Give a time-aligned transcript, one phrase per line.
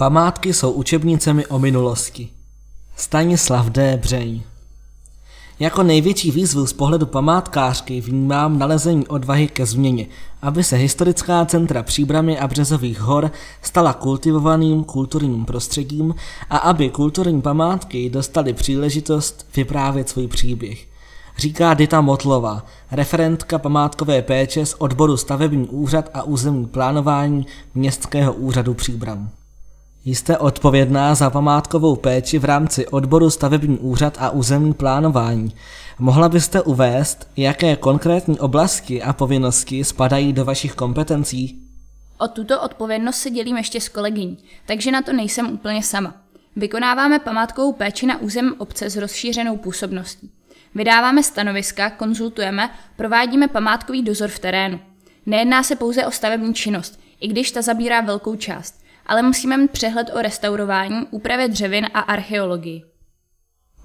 [0.00, 2.28] Památky jsou učebnicemi o minulosti.
[2.96, 3.96] Stanislav D.
[3.96, 4.42] Břeň
[5.58, 10.06] Jako největší výzvu z pohledu památkářky vnímám nalezení odvahy ke změně,
[10.42, 13.30] aby se historická centra Příbramy a Březových hor
[13.62, 16.14] stala kultivovaným kulturním prostředím
[16.50, 20.86] a aby kulturní památky dostaly příležitost vyprávět svůj příběh.
[21.38, 28.74] Říká Dita Motlová, referentka památkové péče z odboru stavební úřad a územní plánování Městského úřadu
[28.74, 29.30] Příbram.
[30.04, 35.54] Jste odpovědná za památkovou péči v rámci odboru stavební úřad a územní plánování.
[35.98, 41.62] Mohla byste uvést, jaké konkrétní oblasti a povinnosti spadají do vašich kompetencí?
[42.18, 46.14] O tuto odpovědnost se dělím ještě s kolegyní, takže na to nejsem úplně sama.
[46.56, 50.30] Vykonáváme památkovou péči na území obce s rozšířenou působností.
[50.74, 54.80] Vydáváme stanoviska, konzultujeme, provádíme památkový dozor v terénu.
[55.26, 58.79] Nejedná se pouze o stavební činnost, i když ta zabírá velkou část
[59.10, 62.82] ale musíme mít přehled o restaurování, úpravě dřevin a archeologii.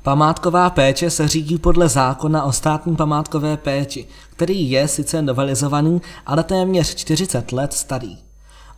[0.03, 6.44] Památková péče se řídí podle zákona o státní památkové péči, který je sice novelizovaný, ale
[6.44, 8.17] téměř 40 let starý.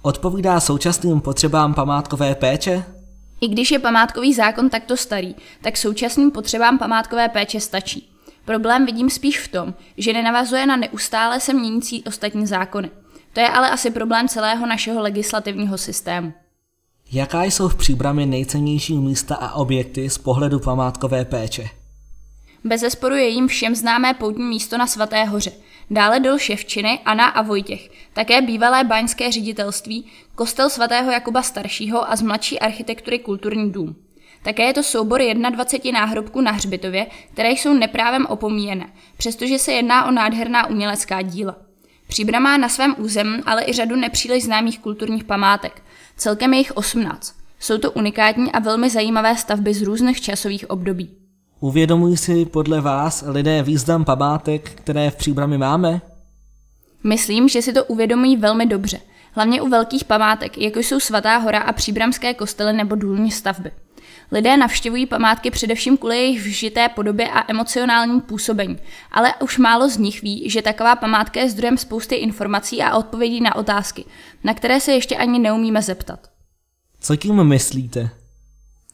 [0.02, 2.84] Odpovídá současným potřebám památkové péče?
[3.42, 8.10] I když je památkový zákon takto starý, tak současným potřebám památkové péče stačí.
[8.46, 12.92] Problém vidím spíš v tom, že nenavazuje na neustále se měnící ostatní zákony.
[13.34, 16.34] To je ale asi problém celého našeho legislativního systému.
[17.12, 21.70] Jaká jsou v příbrami nejcennější místa a objekty z pohledu památkové péče?
[22.64, 25.52] Bez zesporu je jim všem známé poutní místo na Svaté hoře,
[25.90, 30.06] dále dol Ševčiny, Ana a Vojtěch, také bývalé báňské ředitelství,
[30.36, 33.96] kostel svatého Jakuba staršího a z mladší architektury kulturní dům.
[34.44, 40.06] Také je to soubor 21 náhrobků na hřbitově, které jsou neprávem opomíjené, přestože se jedná
[40.06, 41.56] o nádherná umělecká díla.
[42.08, 45.82] Příbram má na svém území ale i řadu nepříliš známých kulturních památek.
[46.18, 47.36] Celkem je jich 18.
[47.60, 51.10] Jsou to unikátní a velmi zajímavé stavby z různých časových období.
[51.60, 56.02] Uvědomují si podle vás lidé význam památek, které v Příbrami máme?
[57.04, 59.00] Myslím, že si to uvědomují velmi dobře.
[59.32, 63.72] Hlavně u velkých památek, jako jsou Svatá hora a příbramské kostely nebo důlní stavby.
[64.32, 68.78] Lidé navštěvují památky především kvůli jejich vžité podobě a emocionálním působení,
[69.12, 73.42] ale už málo z nich ví, že taková památka je zdrojem spousty informací a odpovědí
[73.42, 74.06] na otázky,
[74.44, 76.20] na které se ještě ani neumíme zeptat.
[77.00, 78.10] Co tím myslíte?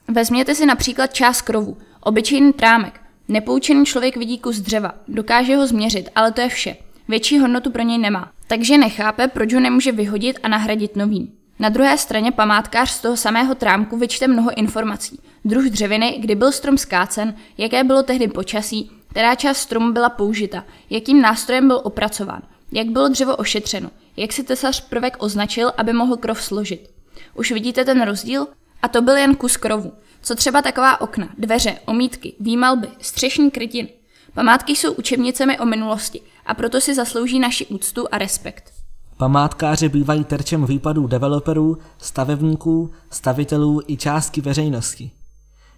[0.08, 3.02] Vezměte si například část krovu, obyčejný trámek.
[3.28, 6.76] Nepoučený člověk vidí kus dřeva, dokáže ho změřit, ale to je vše.
[7.08, 11.43] Větší hodnotu pro něj nemá, takže nechápe, proč ho nemůže vyhodit a nahradit novým.
[11.60, 15.20] Na druhé straně památkář z toho samého trámku vyčte mnoho informací.
[15.46, 20.66] Druh dřeviny, kdy byl strom skácen, jaké bylo tehdy počasí, která část stromu byla použita,
[20.90, 26.18] jakým nástrojem byl opracován, jak bylo dřevo ošetřeno, jak si tesař prvek označil, aby mohl
[26.18, 26.90] krov složit.
[27.36, 28.48] Už vidíte ten rozdíl?
[28.82, 29.94] A to byl jen kus krovu.
[30.22, 33.90] Co třeba taková okna, dveře, omítky, výmalby, střešní krytiny.
[34.34, 38.83] Památky jsou učebnicemi o minulosti a proto si zaslouží naši úctu a respekt.
[39.18, 45.12] Památkáři bývají terčem výpadů developerů, stavebníků, stavitelů i částky veřejnosti.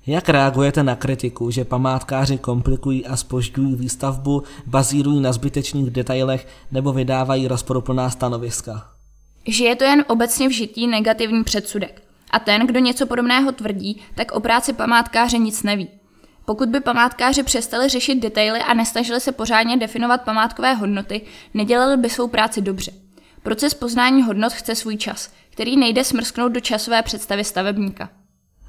[0.07, 6.93] Jak reagujete na kritiku, že památkáři komplikují a spožďují výstavbu, bazírují na zbytečných detailech nebo
[6.93, 8.89] vydávají rozporuplná stanoviska?
[9.47, 12.03] Že je to jen obecně vžitý negativní předsudek.
[12.31, 15.87] A ten, kdo něco podobného tvrdí, tak o práci památkáře nic neví.
[16.45, 21.21] Pokud by památkáři přestali řešit detaily a nestažili se pořádně definovat památkové hodnoty,
[21.53, 23.04] nedělali by svou práci dobře.
[23.45, 28.09] Proces poznání hodnot chce svůj čas, který nejde smrsknout do časové představy stavebníka.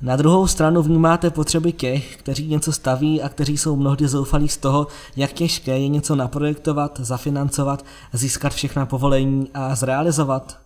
[0.02, 4.56] Na druhou stranu vnímáte potřeby těch, kteří něco staví a kteří jsou mnohdy zoufalí z
[4.56, 10.60] toho, jak těžké je něco naprojektovat, zafinancovat, získat všechna povolení a zrealizovat.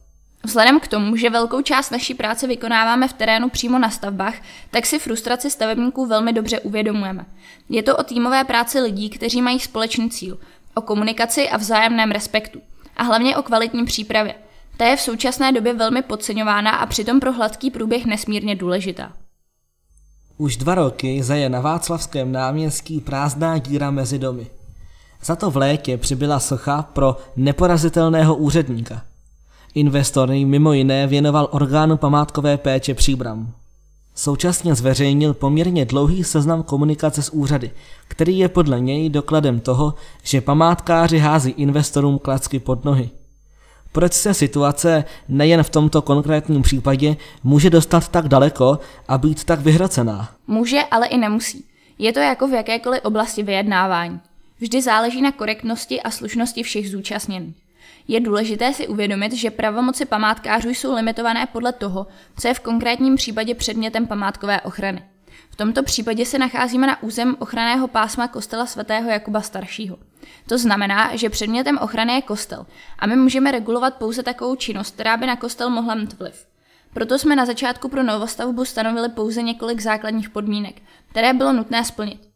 [0.44, 4.34] Vzhledem k tomu, že velkou část naší práce vykonáváme v terénu přímo na stavbách,
[4.70, 7.26] tak si frustraci stavebníků velmi dobře uvědomujeme.
[7.68, 10.38] Je to o týmové práci lidí, kteří mají společný cíl,
[10.74, 12.60] o komunikaci a vzájemném respektu
[13.00, 14.34] a hlavně o kvalitním přípravě.
[14.76, 19.12] Ta je v současné době velmi podceňována a přitom pro hladký průběh nesmírně důležitá.
[20.36, 24.46] Už dva roky zaje na Václavském náměstí prázdná díra mezi domy.
[25.24, 29.02] Za to v létě přibyla socha pro neporazitelného úředníka.
[29.74, 33.52] Investor mimo jiné věnoval orgánu památkové péče Příbram.
[34.14, 37.70] Současně zveřejnil poměrně dlouhý seznam komunikace s úřady,
[38.08, 43.10] který je podle něj dokladem toho, že památkáři hází investorům klacky pod nohy.
[43.92, 48.78] Proč se situace nejen v tomto konkrétním případě může dostat tak daleko
[49.08, 50.28] a být tak vyhrocená?
[50.46, 51.64] Může, ale i nemusí.
[51.98, 54.20] Je to jako v jakékoliv oblasti vyjednávání.
[54.60, 57.56] Vždy záleží na korektnosti a slušnosti všech zúčastněných.
[58.08, 62.06] Je důležité si uvědomit, že pravomoci památkářů jsou limitované podle toho,
[62.38, 65.02] co je v konkrétním případě předmětem památkové ochrany.
[65.50, 69.98] V tomto případě se nacházíme na územ ochranného pásma kostela svatého Jakuba staršího.
[70.48, 72.66] To znamená, že předmětem ochrany je kostel
[72.98, 76.46] a my můžeme regulovat pouze takovou činnost, která by na kostel mohla mít vliv.
[76.94, 82.28] Proto jsme na začátku pro novostavbu stanovili pouze několik základních podmínek, které bylo nutné splnit.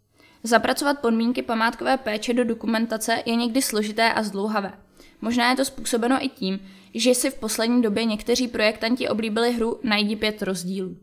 [0.42, 4.72] Zapracovat podmínky památkové péče do dokumentace je někdy složité a zdlouhavé.
[5.20, 6.60] Možná je to způsobeno i tím,
[6.94, 10.96] že si v poslední době někteří projektanti oblíbili hru Najdi pět rozdílů.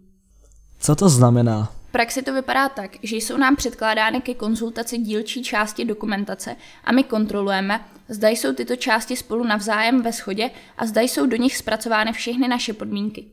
[0.79, 1.71] Co to znamená?
[1.87, 6.91] V praxi to vypadá tak, že jsou nám předkládány ke konzultaci dílčí části dokumentace a
[6.91, 11.57] my kontrolujeme, zda jsou tyto části spolu navzájem ve shodě a zda jsou do nich
[11.57, 13.25] zpracovány všechny naše podmínky.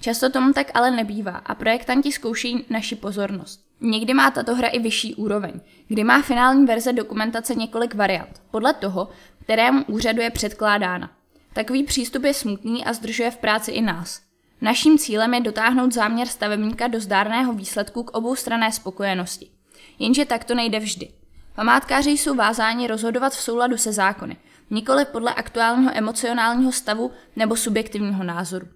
[0.00, 3.63] Často tomu tak ale nebývá a projektanti zkouší naši pozornost.
[3.80, 8.74] Někdy má tato hra i vyšší úroveň, kdy má finální verze dokumentace několik variant, podle
[8.74, 9.08] toho,
[9.40, 11.10] kterému úřadu je předkládána.
[11.52, 14.20] Takový přístup je smutný a zdržuje v práci i nás.
[14.60, 19.50] Naším cílem je dotáhnout záměr stavebníka do zdárného výsledku k obou strané spokojenosti.
[19.98, 21.08] Jenže tak to nejde vždy.
[21.54, 24.36] Památkáři jsou vázáni rozhodovat v souladu se zákony,
[24.70, 28.66] nikoli podle aktuálního emocionálního stavu nebo subjektivního názoru.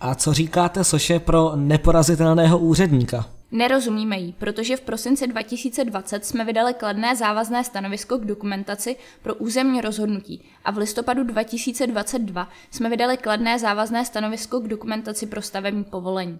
[0.00, 3.35] A co říkáte soše pro neporazitelného úředníka?
[3.52, 9.80] Nerozumíme jí, protože v prosinci 2020 jsme vydali kladné závazné stanovisko k dokumentaci pro územní
[9.80, 16.38] rozhodnutí a v listopadu 2022 jsme vydali kladné závazné stanovisko k dokumentaci pro stavební povolení.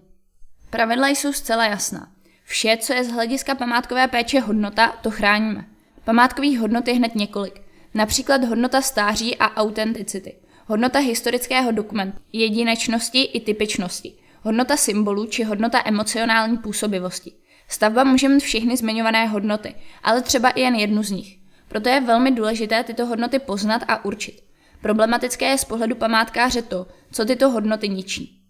[0.71, 2.09] Pravidla jsou zcela jasná.
[2.45, 5.65] Vše, co je z hlediska památkové péče hodnota, to chráníme.
[6.05, 7.63] Památkových hodnot je hned několik.
[7.95, 10.35] Například hodnota stáří a autenticity,
[10.67, 14.15] hodnota historického dokumentu, jedinečnosti i typičnosti–
[14.47, 17.33] hodnota symbolu či hodnota emocionální působivosti.
[17.69, 21.39] Stavba může mít všechny zmiňované hodnoty, ale třeba i jen jednu z nich.
[21.69, 24.45] Proto je velmi důležité tyto hodnoty poznat a určit.
[24.83, 28.43] Problematické je z pohledu památkáře to, co tyto hodnoty ničí.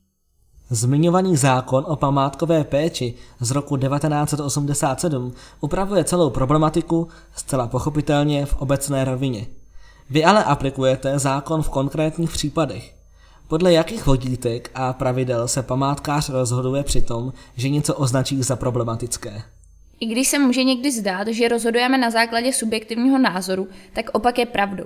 [0.71, 9.05] Zmiňovaný zákon o památkové péči z roku 1987 upravuje celou problematiku zcela pochopitelně v obecné
[9.05, 9.47] rovině.
[10.11, 12.96] Vy ale aplikujete zákon v konkrétních případech.
[13.49, 19.43] Podle jakých vodítek a pravidel se památkář rozhoduje při tom, že něco označí za problematické?
[20.01, 24.47] I když se může někdy zdát, že rozhodujeme na základě subjektivního názoru, tak opak je
[24.47, 24.85] pravdou.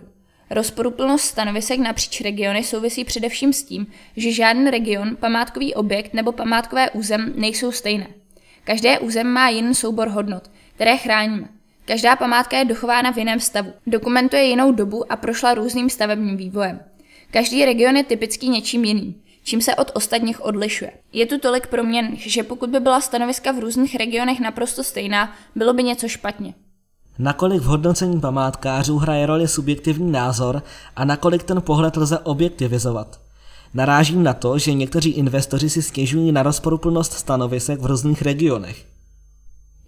[0.51, 3.87] Rozporuplnost stanovisek napříč regiony souvisí především s tím,
[4.17, 8.07] že žádný region, památkový objekt nebo památkové územ nejsou stejné.
[8.65, 11.49] Každé územ má jiný soubor hodnot, které chráníme.
[11.85, 16.81] Každá památka je dochována v jiném stavu, dokumentuje jinou dobu a prošla různým stavebním vývojem.
[17.31, 20.93] Každý region je typický něčím jiným, čím se od ostatních odlišuje.
[21.13, 25.75] Je tu tolik proměn, že pokud by byla stanoviska v různých regionech naprosto stejná, bylo
[25.75, 26.55] by něco špatně.
[27.19, 30.63] Nakolik v hodnocení památkářů hraje roli subjektivní názor
[30.97, 33.21] a nakolik ten pohled lze objektivizovat?
[33.75, 38.90] Narážím na to, že někteří investoři si stěžují na rozporuplnost stanovisek v různých regionech.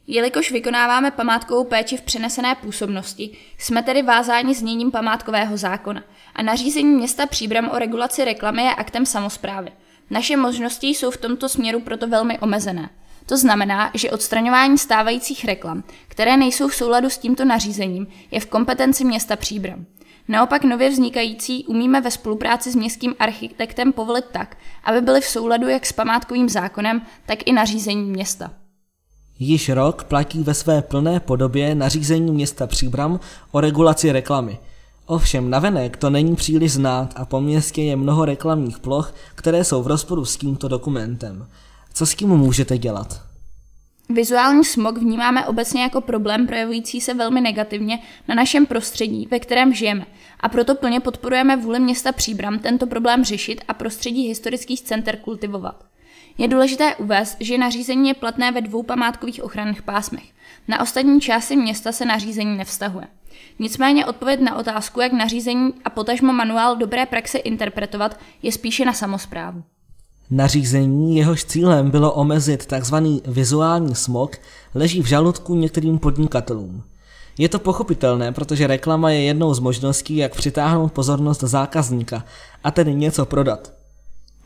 [0.06, 6.02] Jelikož vykonáváme památkovou péči v přenesené působnosti, jsme tedy vázáni zněním památkového zákona
[6.34, 9.72] a nařízení města Příbram o regulaci reklamy je aktem samozprávy.
[10.10, 12.90] Naše možnosti jsou v tomto směru proto velmi omezené.
[13.26, 18.46] To znamená, že odstraňování stávajících reklam, které nejsou v souladu s tímto nařízením, je v
[18.46, 19.86] kompetenci města Příbram.
[20.28, 25.68] Naopak nově vznikající umíme ve spolupráci s městským architektem povolit tak, aby byly v souladu
[25.68, 28.61] jak s památkovým zákonem, tak i nařízením města.
[29.38, 33.20] Již rok platí ve své plné podobě nařízení města Příbram
[33.52, 34.58] o regulaci reklamy.
[35.06, 39.82] Ovšem navenek to není příliš znát a po městě je mnoho reklamních ploch, které jsou
[39.82, 41.46] v rozporu s tímto dokumentem.
[41.94, 43.22] Co s tím můžete dělat?
[44.08, 47.98] Vizuální smog vnímáme obecně jako problém projevující se velmi negativně
[48.28, 50.06] na našem prostředí, ve kterém žijeme,
[50.40, 55.91] a proto plně podporujeme vůli města Příbram tento problém řešit a prostředí historických center kultivovat.
[56.38, 60.24] Je důležité uvést, že nařízení je platné ve dvou památkových ochranných pásmech.
[60.68, 63.06] Na ostatní části města se nařízení nevztahuje.
[63.58, 68.92] Nicméně odpověď na otázku, jak nařízení a potažmo manuál dobré praxe interpretovat, je spíše na
[68.92, 69.62] samozprávu.
[70.30, 72.96] Nařízení, jehož cílem bylo omezit tzv.
[73.26, 74.36] vizuální smog,
[74.74, 76.82] leží v žaludku některým podnikatelům.
[77.38, 82.24] Je to pochopitelné, protože reklama je jednou z možností, jak přitáhnout pozornost zákazníka
[82.64, 83.81] a tedy něco prodat.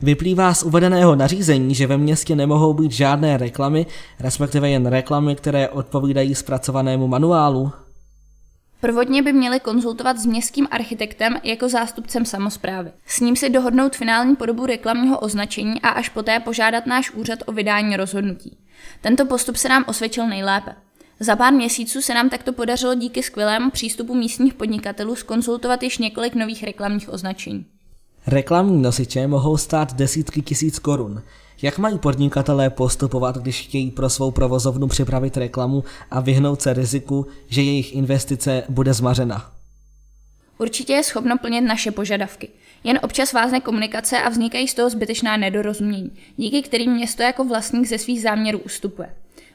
[0.02, 3.86] Vyplývá z uvedeného nařízení, že ve městě nemohou být žádné reklamy,
[4.20, 7.72] respektive jen reklamy, které odpovídají zpracovanému manuálu.
[8.80, 12.90] Prvotně by měli konzultovat s městským architektem jako zástupcem samozprávy.
[13.06, 17.52] S ním si dohodnout finální podobu reklamního označení a až poté požádat náš úřad o
[17.52, 18.58] vydání rozhodnutí.
[19.00, 20.74] Tento postup se nám osvědčil nejlépe.
[21.20, 26.34] Za pár měsíců se nám takto podařilo díky skvělému přístupu místních podnikatelů skonzultovat již několik
[26.34, 27.66] nových reklamních označení.
[28.28, 31.22] Reklamní nosiče mohou stát desítky tisíc korun.
[31.62, 37.26] Jak mají podnikatelé postupovat, když chtějí pro svou provozovnu připravit reklamu a vyhnout se riziku,
[37.48, 39.52] že jejich investice bude zmařena?
[40.58, 42.48] Určitě je schopno plnit naše požadavky.
[42.84, 47.86] Jen občas vázne komunikace a vznikají z toho zbytečná nedorozumění, díky kterým město jako vlastník
[47.86, 49.08] ze svých záměrů ustupuje.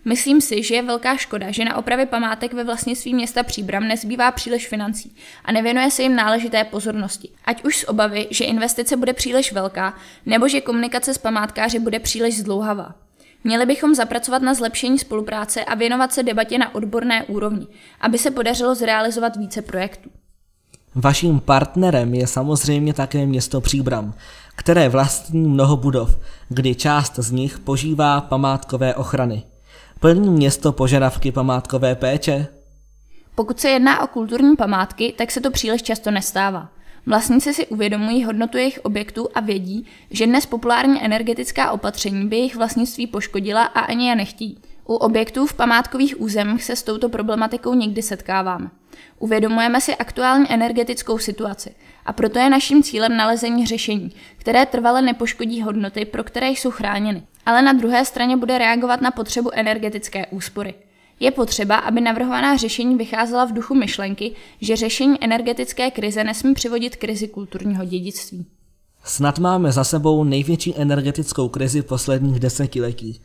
[0.05, 4.31] Myslím si, že je velká škoda, že na opravy památek ve vlastnictví města Příbram nezbývá
[4.31, 5.15] příliš financí
[5.45, 7.29] a nevěnuje se jim náležité pozornosti.
[7.45, 9.93] Ať už z obavy, že investice bude příliš velká,
[10.25, 12.95] nebo že komunikace s památkáři bude příliš zdlouhavá.
[13.43, 17.67] Měli bychom zapracovat na zlepšení spolupráce a věnovat se debatě na odborné úrovni,
[18.01, 20.09] aby se podařilo zrealizovat více projektů.
[20.95, 24.13] Vaším partnerem je samozřejmě také město Příbram,
[24.55, 29.43] které vlastní mnoho budov, kdy část z nich požívá památkové ochrany.
[30.01, 32.47] Plní město požadavky památkové péče?
[33.35, 36.69] Pokud se jedná o kulturní památky, tak se to příliš často nestává.
[37.05, 42.55] Vlastníci si uvědomují hodnotu jejich objektů a vědí, že dnes populární energetická opatření by jejich
[42.55, 44.61] vlastnictví poškodila a ani je nechtí.
[44.85, 48.69] U objektů v památkových územích se s touto problematikou někdy setkáváme.
[49.19, 55.61] Uvědomujeme si aktuální energetickou situaci a proto je naším cílem nalezení řešení, které trvale nepoškodí
[55.61, 60.73] hodnoty, pro které jsou chráněny, ale na druhé straně bude reagovat na potřebu energetické úspory.
[61.19, 64.31] Je potřeba, aby navrhovaná řešení vycházela v duchu myšlenky,
[64.61, 68.45] že řešení energetické krize nesmí přivodit krizi kulturního dědictví.
[69.03, 73.21] Snad máme za sebou největší energetickou krizi posledních desetiletí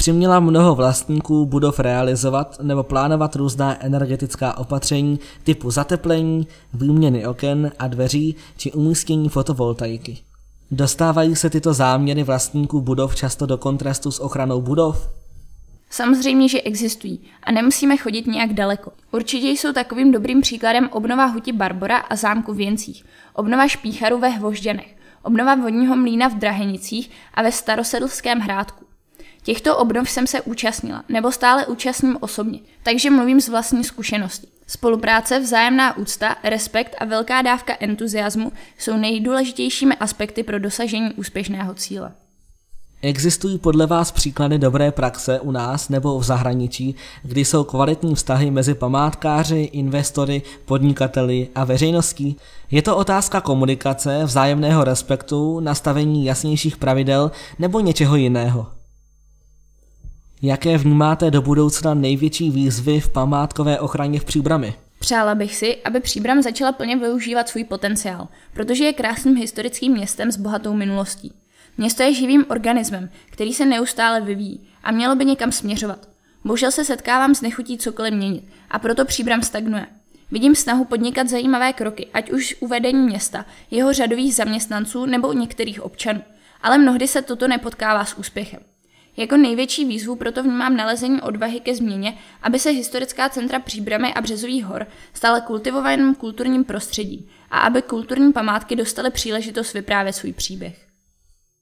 [0.00, 7.88] přiměla mnoho vlastníků budov realizovat nebo plánovat různá energetická opatření typu zateplení, výměny oken a
[7.88, 10.18] dveří či umístění fotovoltaiky.
[10.72, 15.08] Dostávají se tyto záměry vlastníků budov často do kontrastu s ochranou budov?
[15.90, 18.92] Samozřejmě, že existují a nemusíme chodit nějak daleko.
[19.12, 24.28] Určitě jsou takovým dobrým příkladem obnova huti Barbora a zámku v Jencích, obnova špícharu ve
[24.28, 28.84] Hvožďanech, obnova vodního mlína v Drahenicích a ve starosedlském hrádku.
[29.42, 34.46] Těchto obnov jsem se účastnila, nebo stále účastním osobně, takže mluvím z vlastní zkušenosti.
[34.70, 42.12] Spolupráce, vzájemná úcta, respekt a velká dávka entuziasmu jsou nejdůležitějšími aspekty pro dosažení úspěšného cíle.
[43.02, 48.50] Existují podle vás příklady dobré praxe u nás nebo v zahraničí, kdy jsou kvalitní vztahy
[48.50, 52.36] mezi památkáři, investory, podnikateli a veřejností?
[52.70, 58.79] Je to otázka komunikace, vzájemného respektu, nastavení jasnějších pravidel nebo něčeho jiného?
[60.42, 64.74] Jaké vnímáte do budoucna největší výzvy v památkové ochraně v Příbrami?
[64.98, 70.32] Přála bych si, aby Příbram začala plně využívat svůj potenciál, protože je krásným historickým městem
[70.32, 71.32] s bohatou minulostí.
[71.78, 76.08] Město je živým organismem, který se neustále vyvíjí a mělo by někam směřovat.
[76.44, 79.86] Bohužel se setkávám s nechutí cokoliv měnit a proto Příbram stagnuje.
[80.30, 86.22] Vidím snahu podnikat zajímavé kroky, ať už uvedení města, jeho řadových zaměstnanců nebo některých občanů,
[86.62, 88.60] ale mnohdy se toto nepotkává s úspěchem.
[89.16, 94.20] Jako největší výzvu proto vnímám nalezení odvahy ke změně, aby se historická centra Příbramy a
[94.20, 100.89] Březových hor stala kultivovaným kulturním prostředím a aby kulturní památky dostaly příležitost vyprávět svůj příběh.